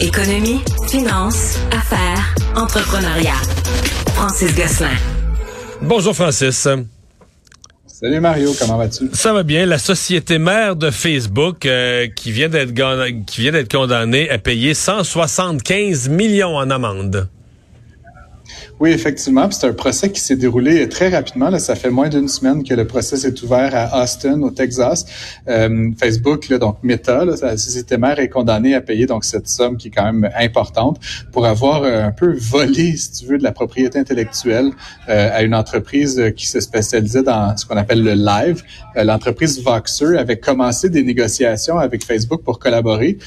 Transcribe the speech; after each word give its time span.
Économie, 0.00 0.60
finance, 0.86 1.58
affaires, 1.72 2.34
entrepreneuriat. 2.54 3.34
Francis 4.14 4.54
Gosselin. 4.54 4.94
Bonjour 5.82 6.14
Francis. 6.14 6.68
Salut 7.84 8.20
Mario, 8.20 8.52
comment 8.60 8.78
vas-tu? 8.78 9.10
Ça 9.12 9.32
va 9.32 9.42
bien. 9.42 9.66
La 9.66 9.78
société 9.78 10.38
mère 10.38 10.76
de 10.76 10.92
Facebook 10.92 11.66
euh, 11.66 12.06
qui 12.14 12.30
vient 12.30 12.48
d'être 12.48 12.72
qui 13.26 13.40
vient 13.40 13.50
d'être 13.50 13.72
condamnée 13.72 14.30
à 14.30 14.38
payer 14.38 14.72
175 14.72 16.08
millions 16.08 16.56
en 16.56 16.70
amende. 16.70 17.28
Oui, 18.80 18.90
effectivement. 18.90 19.50
C'est 19.50 19.66
un 19.66 19.72
procès 19.72 20.10
qui 20.10 20.20
s'est 20.20 20.36
déroulé 20.36 20.88
très 20.88 21.08
rapidement. 21.08 21.56
Ça 21.58 21.74
fait 21.74 21.90
moins 21.90 22.08
d'une 22.08 22.28
semaine 22.28 22.62
que 22.62 22.74
le 22.74 22.86
procès 22.86 23.16
s'est 23.16 23.42
ouvert 23.42 23.74
à 23.74 24.02
Austin, 24.02 24.40
au 24.42 24.50
Texas. 24.50 25.04
Euh, 25.48 25.90
Facebook, 25.98 26.48
là, 26.48 26.58
donc 26.58 26.78
Meta, 26.82 27.24
là, 27.24 27.34
la 27.42 27.56
société 27.56 27.96
mère, 27.96 28.18
est 28.18 28.28
condamnée 28.28 28.74
à 28.74 28.80
payer 28.80 29.06
donc 29.06 29.24
cette 29.24 29.48
somme 29.48 29.76
qui 29.76 29.88
est 29.88 29.90
quand 29.90 30.04
même 30.04 30.30
importante 30.38 30.98
pour 31.32 31.46
avoir 31.46 31.82
euh, 31.82 32.04
un 32.04 32.12
peu 32.12 32.36
volé, 32.38 32.96
si 32.96 33.12
tu 33.12 33.26
veux, 33.26 33.38
de 33.38 33.42
la 33.42 33.52
propriété 33.52 33.98
intellectuelle 33.98 34.70
euh, 35.08 35.30
à 35.32 35.42
une 35.42 35.54
entreprise 35.54 36.32
qui 36.36 36.46
se 36.46 36.60
spécialisait 36.60 37.22
dans 37.22 37.56
ce 37.56 37.66
qu'on 37.66 37.76
appelle 37.76 38.02
le 38.02 38.14
live. 38.14 38.62
L'entreprise 38.96 39.62
Voxer 39.62 40.16
avait 40.18 40.38
commencé 40.38 40.88
des 40.88 41.02
négociations 41.02 41.78
avec 41.78 42.04
Facebook 42.04 42.42
pour 42.42 42.58
collaborer. 42.58 43.18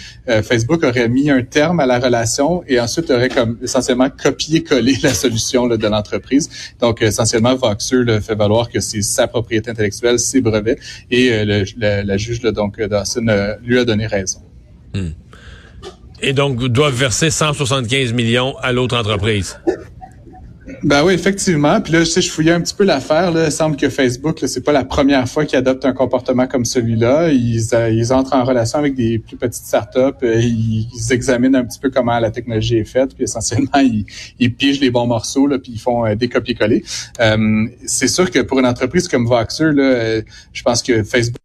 Facebook 0.43 0.83
aurait 0.83 1.07
mis 1.07 1.29
un 1.29 1.43
terme 1.43 1.79
à 1.79 1.85
la 1.85 1.99
relation 1.99 2.63
et 2.67 2.79
ensuite 2.79 3.09
aurait 3.09 3.29
comme 3.29 3.57
essentiellement 3.61 4.09
copié-collé 4.09 4.95
solution 5.13 5.67
de 5.67 5.87
l'entreprise. 5.87 6.49
Donc, 6.79 7.01
essentiellement, 7.01 7.55
Voxer 7.55 8.21
fait 8.21 8.35
valoir 8.35 8.69
que 8.69 8.79
c'est 8.79 9.01
sa 9.01 9.27
propriété 9.27 9.71
intellectuelle, 9.71 10.19
ses 10.19 10.41
brevets, 10.41 10.79
et 11.09 11.31
euh, 11.31 11.65
la 11.77 12.17
juge 12.17 12.41
donc 12.41 12.81
Dawson 12.81 13.27
euh, 13.27 13.55
lui 13.63 13.79
a 13.79 13.85
donné 13.85 14.07
raison. 14.07 14.39
Hmm. 14.93 15.09
Et 16.21 16.33
donc, 16.33 16.63
doivent 16.65 16.93
verser 16.93 17.29
175 17.29 18.13
millions 18.13 18.55
à 18.59 18.71
l'autre 18.71 18.95
entreprise? 18.95 19.57
Ben 20.83 21.03
oui, 21.03 21.13
effectivement. 21.13 21.79
Puis 21.79 21.93
là, 21.93 21.99
je 21.99 22.05
sais, 22.05 22.21
je 22.21 22.31
fouillais 22.31 22.53
un 22.53 22.61
petit 22.61 22.73
peu 22.73 22.83
l'affaire. 22.83 23.31
Il 23.35 23.51
semble 23.51 23.77
que 23.77 23.87
Facebook, 23.89 24.39
c'est 24.47 24.63
pas 24.63 24.71
la 24.71 24.83
première 24.83 25.27
fois 25.29 25.45
qu'ils 25.45 25.59
adoptent 25.59 25.85
un 25.85 25.93
comportement 25.93 26.47
comme 26.47 26.65
celui-là. 26.65 27.29
Ils, 27.29 27.67
euh, 27.73 27.91
ils 27.91 28.11
entrent 28.11 28.33
en 28.33 28.43
relation 28.43 28.79
avec 28.79 28.95
des 28.95 29.19
plus 29.19 29.37
petites 29.37 29.63
startups. 29.63 29.99
Euh, 30.23 30.39
ils, 30.41 30.87
ils, 30.91 31.13
examinent 31.13 31.55
un 31.55 31.65
petit 31.65 31.77
peu 31.77 31.91
comment 31.91 32.17
la 32.19 32.31
technologie 32.31 32.77
est 32.77 32.85
faite. 32.85 33.13
Puis 33.13 33.25
essentiellement, 33.25 33.79
ils, 33.79 34.05
ils 34.39 34.55
pigent 34.55 34.79
les 34.79 34.89
bons 34.89 35.05
morceaux, 35.05 35.45
là, 35.45 35.59
puis 35.59 35.73
ils 35.73 35.79
font 35.79 36.03
euh, 36.05 36.15
des 36.15 36.29
copier-coller. 36.29 36.83
c'est 37.85 38.07
sûr 38.07 38.31
que 38.31 38.39
pour 38.39 38.59
une 38.59 38.65
entreprise 38.65 39.07
comme 39.07 39.27
Voxer, 39.27 39.71
là, 39.73 40.21
je 40.51 40.63
pense 40.63 40.81
que 40.81 41.03
Facebook 41.03 41.37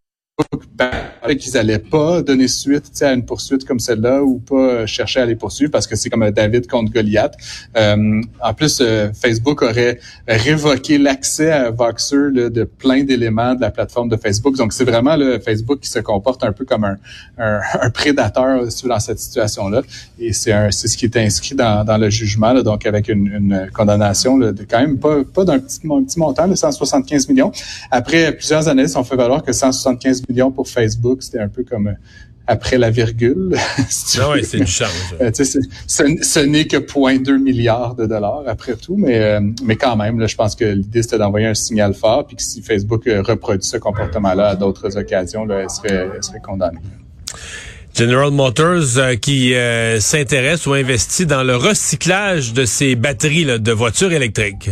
qu'ils 1.35 1.53
n'allaient 1.53 1.79
pas 1.79 2.21
donner 2.21 2.47
suite 2.47 2.91
à 3.01 3.11
une 3.11 3.25
poursuite 3.25 3.65
comme 3.65 3.79
celle-là 3.79 4.21
ou 4.23 4.37
pas 4.39 4.85
chercher 4.85 5.21
à 5.21 5.25
les 5.25 5.35
poursuivre 5.35 5.71
parce 5.71 5.87
que 5.87 5.95
c'est 5.95 6.09
comme 6.09 6.29
David 6.31 6.67
contre 6.67 6.91
Goliath. 6.91 7.35
Euh, 7.75 8.21
en 8.41 8.53
plus, 8.53 8.79
euh, 8.81 9.09
Facebook 9.13 9.63
aurait 9.63 9.99
révoqué 10.27 10.97
l'accès 10.99 11.51
à 11.51 11.71
Voxer 11.71 12.31
de 12.31 12.63
plein 12.63 13.03
d'éléments 13.03 13.55
de 13.55 13.61
la 13.61 13.71
plateforme 13.71 14.09
de 14.09 14.17
Facebook. 14.17 14.55
Donc, 14.55 14.73
c'est 14.73 14.85
vraiment 14.85 15.15
le 15.15 15.39
Facebook 15.39 15.79
qui 15.79 15.89
se 15.89 15.99
comporte 15.99 16.43
un 16.43 16.51
peu 16.51 16.65
comme 16.65 16.83
un, 16.83 16.97
un, 17.39 17.89
prédateur 17.93 18.61
dans 18.83 18.99
cette 18.99 19.19
situation-là. 19.19 19.81
Et 20.19 20.33
c'est 20.33 20.71
ce 20.71 20.97
qui 20.97 21.05
est 21.05 21.17
inscrit 21.17 21.55
dans, 21.55 21.83
dans 21.83 21.97
le 21.97 22.09
jugement, 22.09 22.53
là, 22.53 22.61
donc 22.61 22.85
avec 22.85 23.07
une, 23.07 23.27
une 23.27 23.69
condamnation 23.73 24.37
de 24.37 24.53
quand 24.69 24.79
même 24.79 24.99
pas, 24.99 25.23
pas 25.23 25.45
d'un 25.45 25.59
petit, 25.59 25.79
petit 25.79 26.19
montant, 26.19 26.47
de 26.47 26.55
175 26.55 27.27
millions. 27.29 27.51
Après 27.89 28.31
plusieurs 28.33 28.67
années, 28.67 28.85
on 28.95 29.03
fait 29.03 29.15
valoir 29.15 29.43
que 29.43 29.51
175 29.51 30.21
millions 30.21 30.26
pour 30.55 30.67
Facebook, 30.67 31.23
c'était 31.23 31.39
un 31.39 31.47
peu 31.47 31.63
comme 31.63 31.87
euh, 31.87 31.93
après 32.47 32.77
la 32.77 32.89
virgule. 32.89 33.55
ah 34.19 34.29
oui, 34.33 34.43
c'est 34.43 34.59
du 34.59 34.65
charme. 34.65 34.91
Euh, 35.21 35.31
ce, 35.33 36.39
n'est 36.39 36.65
que 36.65 36.77
0,2 36.77 37.37
milliards 37.37 37.95
de 37.95 38.05
dollars 38.05 38.43
après 38.47 38.75
tout, 38.75 38.95
mais 38.95 39.19
euh, 39.19 39.41
mais 39.63 39.75
quand 39.75 39.95
même, 39.95 40.19
là, 40.19 40.27
je 40.27 40.35
pense 40.35 40.55
que 40.55 40.65
l'idée 40.65 41.03
c'était 41.03 41.17
d'envoyer 41.17 41.47
un 41.47 41.53
signal 41.53 41.93
fort, 41.93 42.25
puis 42.25 42.37
que 42.37 42.43
si 42.43 42.61
Facebook 42.61 43.03
reproduit 43.05 43.67
ce 43.67 43.77
comportement-là 43.77 44.49
à 44.49 44.55
d'autres 44.55 44.97
occasions, 44.97 45.45
là, 45.45 45.61
elle 45.63 45.69
serait, 45.69 46.09
elle 46.15 46.23
serait 46.23 46.41
condamnée. 46.41 46.79
General 47.93 48.29
Motors 48.29 49.19
qui 49.19 49.53
s'intéresse 49.99 50.67
ou 50.67 50.73
investit 50.73 51.25
dans 51.25 51.43
le 51.43 51.55
recyclage 51.55 52.53
de 52.53 52.63
ses 52.65 52.95
batteries 52.95 53.59
de 53.59 53.71
voitures 53.71 54.11
électriques. 54.11 54.69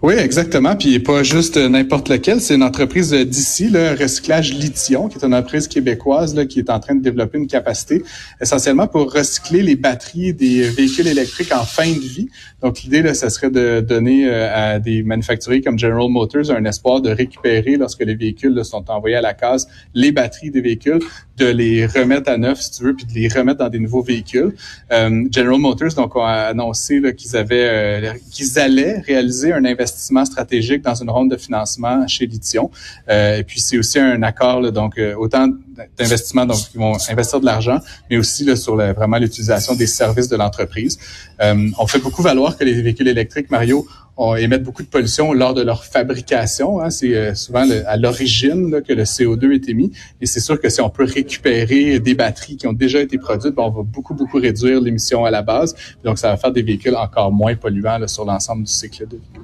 Oui, 0.00 0.14
exactement. 0.14 0.76
Puis 0.76 1.00
pas 1.00 1.24
juste 1.24 1.56
n'importe 1.56 2.08
lequel. 2.08 2.40
C'est 2.40 2.54
une 2.54 2.62
entreprise 2.62 3.12
d'ici, 3.12 3.68
le 3.68 4.00
Recyclage 4.00 4.54
Lithium, 4.54 5.08
qui 5.08 5.18
est 5.18 5.24
une 5.24 5.34
entreprise 5.34 5.66
québécoise 5.66 6.36
là, 6.36 6.46
qui 6.46 6.60
est 6.60 6.70
en 6.70 6.78
train 6.78 6.94
de 6.94 7.02
développer 7.02 7.36
une 7.36 7.48
capacité 7.48 8.04
essentiellement 8.40 8.86
pour 8.86 9.12
recycler 9.12 9.60
les 9.60 9.74
batteries 9.74 10.32
des 10.32 10.68
véhicules 10.68 11.08
électriques 11.08 11.52
en 11.52 11.64
fin 11.64 11.88
de 11.88 11.98
vie. 11.98 12.28
Donc 12.62 12.82
l'idée, 12.82 13.02
là, 13.02 13.12
ce 13.12 13.28
serait 13.28 13.50
de 13.50 13.80
donner 13.80 14.28
euh, 14.28 14.48
à 14.54 14.78
des 14.78 15.02
manufacturiers 15.02 15.62
comme 15.62 15.80
General 15.80 16.08
Motors 16.08 16.52
un 16.52 16.64
espoir 16.64 17.00
de 17.00 17.10
récupérer, 17.10 17.76
lorsque 17.76 18.04
les 18.04 18.14
véhicules 18.14 18.64
sont 18.64 18.88
envoyés 18.92 19.16
à 19.16 19.20
la 19.20 19.34
case, 19.34 19.66
les 19.94 20.12
batteries 20.12 20.52
des 20.52 20.60
véhicules, 20.60 21.00
de 21.38 21.46
les 21.46 21.86
remettre 21.86 22.30
à 22.30 22.38
neuf, 22.38 22.60
si 22.60 22.70
tu 22.70 22.84
veux, 22.84 22.94
puis 22.94 23.04
de 23.04 23.14
les 23.14 23.28
remettre 23.28 23.58
dans 23.58 23.68
des 23.68 23.80
nouveaux 23.80 24.02
véhicules. 24.02 24.54
Euh, 24.92 25.24
General 25.32 25.58
Motors 25.58 25.94
donc 25.94 26.12
a 26.16 26.46
annoncé 26.46 27.02
qu'ils 27.16 27.36
avaient, 27.36 27.68
euh, 27.68 28.12
qu'ils 28.30 28.60
allaient 28.60 29.00
réaliser 29.00 29.52
un 29.52 29.64
investissement 29.64 29.87
stratégique 30.24 30.82
dans 30.82 30.94
une 30.94 31.10
ronde 31.10 31.30
de 31.30 31.36
financement 31.36 32.06
chez 32.06 32.26
Lithium. 32.26 32.68
Euh, 33.08 33.38
et 33.38 33.44
puis 33.44 33.60
c'est 33.60 33.78
aussi 33.78 33.98
un 33.98 34.22
accord, 34.22 34.70
donc 34.72 34.98
euh, 34.98 35.14
autant 35.16 35.48
d'investissements 35.96 36.46
donc 36.46 36.58
qui 36.70 36.78
vont 36.78 36.96
investir 37.08 37.40
de 37.40 37.46
l'argent, 37.46 37.78
mais 38.10 38.16
aussi 38.16 38.56
sur 38.56 38.76
vraiment 38.76 39.18
l'utilisation 39.18 39.74
des 39.74 39.86
services 39.86 40.28
de 40.28 40.36
l'entreprise. 40.36 40.98
Euh, 41.40 41.70
on 41.78 41.86
fait 41.86 42.00
beaucoup 42.00 42.22
valoir 42.22 42.56
que 42.56 42.64
les 42.64 42.80
véhicules 42.82 43.08
électriques, 43.08 43.50
Mario, 43.50 43.86
on 44.20 44.34
émettent 44.34 44.64
beaucoup 44.64 44.82
de 44.82 44.88
pollution 44.88 45.32
lors 45.32 45.54
de 45.54 45.62
leur 45.62 45.84
fabrication. 45.84 46.80
Hein. 46.80 46.90
C'est 46.90 47.14
euh, 47.14 47.34
souvent 47.36 47.64
à 47.86 47.96
l'origine 47.96 48.82
que 48.82 48.92
le 48.92 49.04
CO2 49.04 49.54
est 49.54 49.68
émis. 49.68 49.92
Et 50.20 50.26
c'est 50.26 50.40
sûr 50.40 50.60
que 50.60 50.68
si 50.68 50.80
on 50.80 50.90
peut 50.90 51.04
récupérer 51.04 52.00
des 52.00 52.14
batteries 52.14 52.56
qui 52.56 52.66
ont 52.66 52.72
déjà 52.72 53.00
été 53.00 53.16
produites, 53.16 53.54
ben, 53.54 53.62
on 53.62 53.70
va 53.70 53.82
beaucoup, 53.84 54.14
beaucoup 54.14 54.38
réduire 54.38 54.80
l'émission 54.80 55.24
à 55.24 55.30
la 55.30 55.42
base. 55.42 55.74
Donc, 56.04 56.18
ça 56.18 56.30
va 56.30 56.36
faire 56.36 56.50
des 56.50 56.62
véhicules 56.62 56.96
encore 56.96 57.30
moins 57.30 57.54
polluants 57.54 57.98
là, 57.98 58.08
sur 58.08 58.24
l'ensemble 58.24 58.64
du 58.64 58.72
cycle 58.72 59.06
de 59.06 59.16
vie. 59.16 59.40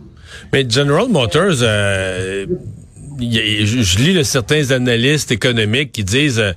Mais 0.53 0.69
General 0.69 1.09
Motors, 1.09 1.63
euh, 1.63 2.47
je, 3.19 3.99
lis 3.99 4.25
certains 4.25 4.71
analystes 4.71 5.31
économiques 5.31 5.93
qui 5.93 6.05
disent, 6.05 6.39
euh, 6.39 6.53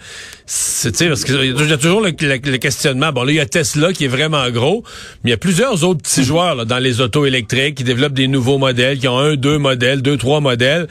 c'est 0.45 1.07
parce 1.07 1.23
qu'il 1.25 1.35
y 1.35 1.73
a 1.73 1.77
toujours 1.77 2.01
le, 2.01 2.11
questionnement. 2.11 3.11
Bon, 3.11 3.23
là, 3.23 3.31
il 3.31 3.35
y 3.35 3.39
a 3.39 3.45
Tesla 3.45 3.91
qui 3.93 4.05
est 4.05 4.09
vraiment 4.09 4.49
gros, 4.49 4.83
mais 5.23 5.29
il 5.29 5.31
y 5.31 5.33
a 5.33 5.37
plusieurs 5.37 5.83
autres 5.83 6.01
petits 6.01 6.23
joueurs 6.23 6.55
là, 6.55 6.65
dans 6.65 6.79
les 6.79 7.01
autos 7.01 7.25
électriques 7.25 7.75
qui 7.75 7.83
développent 7.83 8.13
des 8.13 8.27
nouveaux 8.27 8.57
modèles, 8.57 8.97
qui 8.99 9.07
ont 9.07 9.17
un, 9.17 9.35
deux 9.35 9.57
modèles, 9.57 10.01
deux, 10.01 10.17
trois 10.17 10.39
modèles. 10.39 10.87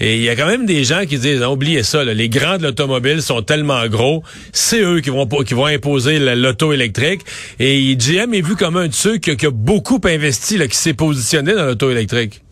Et 0.00 0.16
il 0.16 0.22
y 0.22 0.28
a 0.28 0.36
quand 0.36 0.46
même 0.46 0.66
des 0.66 0.84
gens 0.84 1.04
qui 1.06 1.18
disent, 1.18 1.42
oubliez 1.42 1.82
ça, 1.82 2.04
les 2.04 2.28
grands 2.28 2.58
de 2.58 2.64
l'automobile 2.64 3.22
sont 3.22 3.42
tellement 3.42 3.86
gros, 3.86 4.22
c'est 4.52 4.80
eux 4.80 5.00
qui 5.00 5.10
vont 5.10 5.26
qui 5.26 5.54
vont 5.54 5.66
imposer 5.66 6.18
l'auto 6.18 6.72
électrique. 6.72 7.22
Et 7.58 7.96
GM 7.96 8.34
est 8.34 8.40
vu 8.40 8.56
comme 8.56 8.76
un 8.76 8.88
de 8.88 8.94
ceux 8.94 9.18
qui, 9.18 9.36
qui 9.36 9.46
a 9.46 9.50
beaucoup 9.50 10.00
investi, 10.04 10.58
là, 10.58 10.68
qui 10.68 10.76
s'est 10.76 10.94
positionné 10.94 11.54
dans 11.54 11.66
l'auto 11.66 11.90
électrique. 11.90 12.42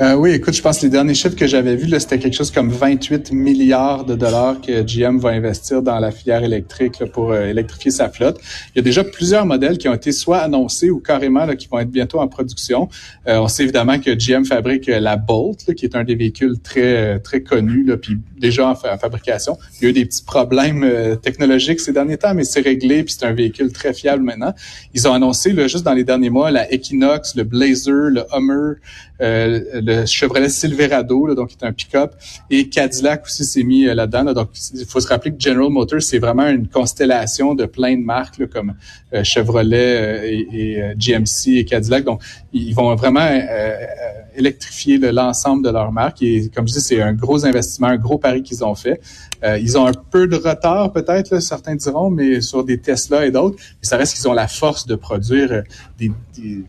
Euh, 0.00 0.14
oui, 0.14 0.30
écoute, 0.30 0.54
je 0.54 0.62
pense 0.62 0.78
que 0.78 0.84
les 0.84 0.88
derniers 0.88 1.12
chiffres 1.12 1.36
que 1.36 1.46
j'avais 1.46 1.76
vus, 1.76 1.90
c'était 2.00 2.18
quelque 2.18 2.34
chose 2.34 2.50
comme 2.50 2.70
28 2.70 3.32
milliards 3.32 4.06
de 4.06 4.14
dollars 4.14 4.58
que 4.62 4.82
GM 4.82 5.18
va 5.18 5.28
investir 5.28 5.82
dans 5.82 5.98
la 5.98 6.10
filière 6.10 6.42
électrique 6.42 7.04
pour 7.12 7.32
euh, 7.32 7.44
électrifier 7.48 7.90
sa 7.90 8.08
flotte. 8.08 8.40
Il 8.74 8.78
y 8.78 8.80
a 8.80 8.82
déjà 8.82 9.04
plusieurs 9.04 9.44
modèles 9.44 9.76
qui 9.76 9.90
ont 9.90 9.94
été 9.94 10.12
soit 10.12 10.38
annoncés 10.38 10.88
ou 10.88 11.00
carrément 11.00 11.44
là, 11.44 11.54
qui 11.54 11.68
vont 11.68 11.78
être 11.80 11.90
bientôt 11.90 12.18
en 12.18 12.28
production. 12.28 12.88
Euh, 13.28 13.40
on 13.40 13.48
sait 13.48 13.64
évidemment 13.64 13.98
que 13.98 14.12
GM 14.12 14.46
fabrique 14.46 14.86
la 14.86 15.18
Bolt, 15.18 15.74
qui 15.74 15.84
est 15.84 15.94
un 15.94 16.04
des 16.04 16.14
véhicules 16.14 16.58
très 16.60 17.18
très 17.18 17.42
connus, 17.42 17.84
là, 17.84 17.98
puis 17.98 18.16
déjà 18.38 18.70
en, 18.70 18.74
fabrication. 18.74 19.58
Il 19.80 19.84
y 19.84 19.86
a 19.86 19.90
eu 19.90 19.92
des 19.92 20.06
petits 20.06 20.24
problèmes 20.24 21.18
technologiques 21.22 21.80
ces 21.80 21.92
derniers 21.92 22.16
temps, 22.16 22.34
mais 22.34 22.44
c'est 22.44 22.62
réglé, 22.62 23.02
puis 23.02 23.14
c'est 23.18 23.26
un 23.26 23.34
véhicule 23.34 23.70
très 23.70 23.92
fiable 23.92 24.22
maintenant. 24.22 24.54
Ils 24.94 25.06
ont 25.06 25.12
annoncé 25.12 25.52
là, 25.52 25.66
juste 25.66 25.84
dans 25.84 25.92
les 25.92 26.04
derniers 26.04 26.30
mois 26.30 26.50
la 26.50 26.72
Equinox, 26.72 27.34
le 27.34 27.44
Blazer, 27.44 28.10
le 28.10 28.24
Hummer, 28.32 28.76
le 29.20 29.89
Chevrolet 30.06 30.48
Silverado, 30.48 31.26
là, 31.26 31.34
donc 31.34 31.48
qui 31.48 31.56
est 31.60 31.66
un 31.66 31.72
pick-up, 31.72 32.12
et 32.50 32.68
Cadillac 32.68 33.24
aussi 33.24 33.44
s'est 33.44 33.62
mis 33.62 33.86
euh, 33.86 33.94
là-dedans. 33.94 34.32
Donc, 34.32 34.50
il 34.74 34.84
faut 34.86 35.00
se 35.00 35.08
rappeler 35.08 35.32
que 35.32 35.40
General 35.40 35.70
Motors, 35.70 36.02
c'est 36.02 36.18
vraiment 36.18 36.48
une 36.48 36.68
constellation 36.68 37.54
de 37.54 37.66
plein 37.66 37.96
de 37.96 38.04
marques 38.04 38.46
comme 38.48 38.74
euh, 39.14 39.24
Chevrolet 39.24 39.76
euh, 39.76 40.46
et, 40.52 40.94
GMC 40.96 41.58
et 41.58 41.64
Cadillac. 41.64 42.04
Donc, 42.04 42.22
ils 42.52 42.74
vont 42.74 42.94
vraiment 42.94 43.28
électrifier 44.34 44.98
l'ensemble 44.98 45.64
de 45.64 45.70
leur 45.70 45.92
marque. 45.92 46.22
Et 46.22 46.50
comme 46.54 46.66
je 46.66 46.74
dis, 46.74 46.80
c'est 46.80 47.00
un 47.00 47.12
gros 47.12 47.44
investissement, 47.44 47.88
un 47.88 47.96
gros 47.96 48.18
pari 48.18 48.42
qu'ils 48.42 48.64
ont 48.64 48.74
fait. 48.74 49.00
ils 49.60 49.78
ont 49.78 49.86
un 49.86 49.92
peu 49.92 50.26
de 50.26 50.36
retard 50.36 50.92
peut-être, 50.92 51.40
certains 51.40 51.76
diront, 51.76 52.10
mais 52.10 52.40
sur 52.40 52.64
des 52.64 52.78
Tesla 52.78 53.26
et 53.26 53.30
d'autres. 53.30 53.56
Mais 53.58 53.86
ça 53.86 53.96
reste 53.96 54.16
qu'ils 54.16 54.28
ont 54.28 54.32
la 54.32 54.48
force 54.48 54.86
de 54.86 54.94
produire 54.94 55.62
des, 55.98 56.10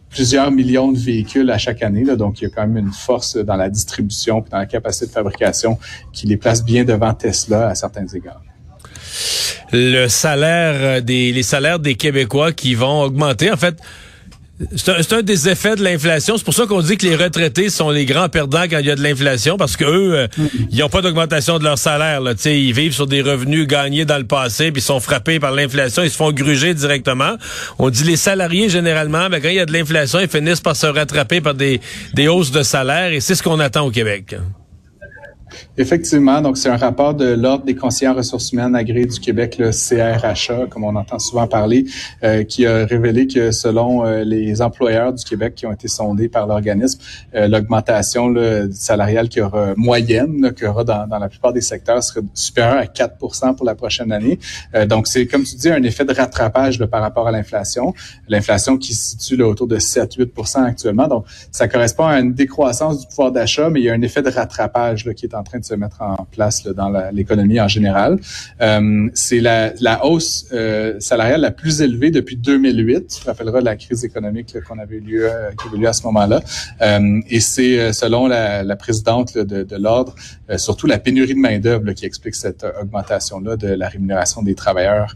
plusieurs 0.10 0.52
millions 0.52 0.92
de 0.92 1.00
véhicules 1.00 1.50
à 1.50 1.58
chaque 1.58 1.82
année. 1.82 2.04
Là, 2.04 2.16
donc, 2.16 2.42
il 2.42 2.46
y 2.46 2.48
a 2.48 2.50
quand 2.50 2.68
même 2.68 2.78
une 2.78 2.94
force 2.94 3.11
dans 3.36 3.56
la 3.56 3.70
distribution 3.70 4.44
et 4.46 4.50
dans 4.50 4.58
la 4.58 4.66
capacité 4.66 5.08
de 5.08 5.12
fabrication 5.12 5.78
qui 6.14 6.28
les 6.28 6.38
place 6.38 6.64
bien 6.64 6.84
devant 6.84 7.14
Tesla 7.14 7.70
à 7.70 7.76
certains 7.76 8.08
égards. 8.08 8.42
le 9.72 10.08
salaire 10.08 11.02
des 11.02 11.32
les 11.32 11.44
salaires 11.44 11.80
des 11.80 11.96
Québécois 11.96 12.52
qui 12.52 12.76
vont 12.76 13.04
augmenter. 13.04 13.52
En 13.52 13.58
fait, 13.58 13.78
c'est 14.76 15.14
un, 15.14 15.22
des 15.22 15.50
effets 15.50 15.76
de 15.76 15.84
l'inflation. 15.84 16.38
C'est 16.38 16.44
pour 16.44 16.54
ça 16.54 16.66
qu'on 16.66 16.82
dit 16.82 16.98
que 16.98 17.06
les 17.06 17.16
retraités 17.16 17.70
sont 17.70 17.90
les 17.90 18.06
grands 18.06 18.30
perdants 18.30 18.64
quand 18.70 18.80
il 18.80 18.86
y 18.86 18.92
a 18.92 18.96
de 18.96 19.04
l'inflation, 19.04 19.58
parce 19.58 19.78
que 19.78 19.86
eux, 19.86 20.16
euh, 20.16 20.28
ils 20.72 20.80
n'ont 20.80 20.90
pas 20.90 21.02
d'augmentation 21.02 21.60
de 21.60 21.64
leur 21.64 21.78
salaire. 21.78 22.22
Là. 22.22 22.34
ils 22.46 22.74
vivent 22.74 22.94
sur 22.94 23.08
des 23.08 23.22
revenus 23.22 23.68
gagnés 23.68 24.06
dans 24.06 24.18
le 24.18 24.26
passé, 24.26 24.72
puis 24.72 24.82
ils 24.82 24.86
sont 24.86 25.00
frappés 25.00 25.40
par 25.40 25.52
l'inflation, 25.52 26.04
ils 26.04 26.10
se 26.10 26.18
font 26.18 26.32
gruger 26.32 26.74
directement. 26.74 27.36
On 27.80 27.90
dit 27.90 28.04
les 28.04 28.18
salariés, 28.18 28.70
généralement, 28.70 29.30
ben, 29.30 29.42
quand 29.42 29.50
il 29.50 29.56
y 29.56 29.60
a 29.60 29.66
de 29.66 29.74
l'inflation, 29.74 30.20
ils 30.20 30.30
finissent 30.30 30.62
par 30.62 30.76
se 30.76 30.88
rattraper 30.88 31.42
par 31.42 31.54
des, 31.54 31.82
des 32.14 32.28
hausses 32.28 32.52
de 32.52 32.64
salaire, 32.64 33.12
et 33.12 33.20
c'est 33.20 33.36
ce 33.36 33.44
qu'on 33.44 33.60
attend 33.60 33.86
au 33.86 33.92
Québec. 33.92 34.36
Effectivement, 35.78 36.42
donc 36.42 36.58
c'est 36.58 36.70
un 36.70 36.78
rapport 36.78 37.14
de 37.14 37.34
l'Ordre 37.34 37.66
des 37.66 37.76
conseillers 37.76 38.10
en 38.10 38.16
ressources 38.16 38.52
humaines 38.52 38.76
agréés 38.76 39.06
du 39.06 39.20
Québec, 39.20 39.58
le 39.58 39.72
CRHA, 39.72 40.68
comme 40.70 40.84
on 40.84 40.96
entend 40.96 41.20
souvent 41.20 41.48
parler, 41.48 41.86
euh, 42.24 42.44
qui 42.44 42.66
a 42.66 42.86
révélé 42.86 43.28
que 43.28 43.52
selon 43.52 44.06
euh, 44.06 44.24
les 44.24 44.62
employeurs 44.62 45.14
du 45.14 45.24
Québec 45.24 45.56
qui 45.56 45.66
ont 45.66 45.72
été 45.72 45.88
sondés 45.88 46.30
par 46.30 46.48
l'organisme, 46.48 47.00
euh, 47.36 47.48
l'augmentation 47.48 48.34
salariale 48.72 49.30
qui 49.30 49.42
aura 49.42 49.74
moyenne, 49.76 50.54
qu'il 50.54 50.66
y 50.66 50.68
aura 50.68 50.84
dans, 50.84 51.08
la 51.20 51.30
plupart 51.30 51.54
des 51.54 51.62
secteurs, 51.62 52.04
serait 52.04 52.22
supérieure 52.34 52.78
à 52.78 52.88
4 52.88 53.18
pour 53.18 53.66
la 53.66 53.76
prochaine 53.76 54.12
année. 54.12 54.40
donc 54.88 55.08
c'est, 55.08 55.26
comme 55.26 55.44
tu 55.44 55.56
dis, 55.56 55.70
un 55.70 55.84
effet 55.84 56.06
de 56.06 56.14
rattrapage 56.14 56.84
par 56.86 57.02
rapport 57.02 57.28
à 57.28 57.32
l'inflation. 57.32 57.94
L'inflation 58.28 58.78
qui 58.78 58.94
se 58.94 59.12
situe 59.12 59.42
autour 59.42 59.68
de 59.68 59.78
7-8% 59.78 60.64
actuellement. 60.64 61.08
Donc 61.08 61.26
ça 61.52 61.68
correspond 61.68 62.06
à 62.06 62.20
une 62.20 62.34
décroissance 62.34 63.02
du 63.02 63.08
pouvoir 63.08 63.32
d'achat, 63.32 63.70
mais 63.70 63.82
il 63.82 63.84
y 63.84 63.90
a 63.90 63.94
un 63.94 64.02
effet 64.02 64.22
de 64.22 64.30
rattrapage 64.30 65.10
qui 65.16 65.26
est 65.26 65.36
en 65.36 65.41
train 65.44 65.60
de 65.60 65.66
se 65.66 65.76
mettre 65.76 66.02
en 66.02 66.28
place 66.32 66.64
dans 66.64 66.90
l'économie 67.12 67.60
en 67.60 67.68
général. 67.68 68.20
Euh, 68.62 69.10
c'est 69.14 69.40
la, 69.40 69.74
la, 69.80 70.06
hausse 70.06 70.48
euh, 70.54 70.96
salariale 71.00 71.42
la 71.42 71.52
plus 71.52 71.82
élevée 71.82 72.12
depuis 72.12 72.36
2008. 72.36 73.08
Tu 73.08 73.22
te 73.22 73.26
rappelleras 73.26 73.62
la 73.62 73.76
crise 73.76 74.04
économique 74.04 74.56
qu'on 74.68 74.80
avait 74.80 74.98
eu 74.98 75.24
euh, 75.24 75.52
qui 75.52 75.68
avait 75.68 75.78
eu 75.78 75.82
lieu 75.82 75.88
à 75.88 75.94
ce 75.94 76.04
moment-là. 76.04 76.42
Euh, 76.82 77.22
et 77.30 77.40
c'est 77.40 77.94
selon 77.94 78.28
la, 78.28 78.64
la 78.64 78.76
présidente 78.76 79.38
de, 79.38 79.64
de 79.64 79.76
l'ordre, 79.76 80.16
surtout 80.58 80.88
la 80.88 81.00
pénurie 81.00 81.34
de 81.34 81.40
main 81.40 81.60
d'œuvre 81.60 81.92
qui 81.94 82.06
explique 82.06 82.36
cette 82.36 82.66
augmentation-là 82.82 83.56
de 83.56 83.68
la 83.68 83.88
rémunération 83.88 84.42
des 84.42 84.56
travailleurs 84.56 85.14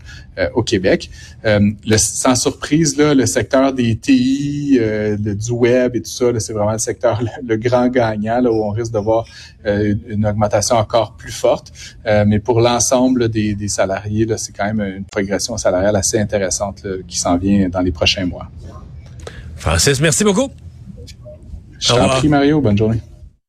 au 0.53 0.63
Québec. 0.63 1.09
Le, 1.43 1.97
sans 1.97 2.35
surprise, 2.35 2.97
là, 2.97 3.13
le 3.13 3.25
secteur 3.25 3.73
des 3.73 3.95
TI, 3.95 4.79
du 5.19 5.51
web 5.51 5.95
et 5.95 6.01
tout 6.01 6.09
ça, 6.09 6.27
c'est 6.39 6.53
vraiment 6.53 6.73
le 6.73 6.77
secteur 6.77 7.21
le, 7.47 7.55
grand 7.57 7.87
gagnant 7.87 8.41
là, 8.41 8.51
où 8.51 8.63
on 8.63 8.71
risque 8.71 8.91
de 8.91 8.99
voir 8.99 9.25
une 10.15 10.25
augmentation 10.25 10.75
encore 10.77 11.13
plus 11.13 11.31
forte. 11.31 11.71
Euh, 12.05 12.25
mais 12.27 12.39
pour 12.39 12.61
l'ensemble 12.61 13.29
des, 13.29 13.55
des, 13.55 13.67
salariés, 13.67 14.27
c'est 14.37 14.55
quand 14.55 14.65
même 14.65 14.81
une 14.81 15.05
progression 15.05 15.57
salariale 15.57 15.95
assez 15.95 16.19
intéressante 16.19 16.85
qui 17.07 17.17
s'en 17.17 17.37
vient 17.37 17.69
dans 17.69 17.81
les 17.81 17.91
prochains 17.91 18.25
mois. 18.25 18.49
Francis, 19.55 19.99
merci 20.01 20.23
beaucoup. 20.23 20.49
Je 21.79 21.93
t'en 21.93 22.09
prie, 22.09 22.27
Mario. 22.27 22.61
Bonne 22.61 22.77
journée. 22.77 23.01